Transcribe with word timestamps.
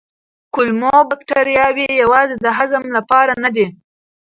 کولمو 0.53 0.95
بکتریاوې 1.09 1.87
یوازې 2.01 2.35
د 2.45 2.47
هضم 2.57 2.83
لپاره 2.97 3.33
نه 3.43 3.49
دي. 3.55 3.67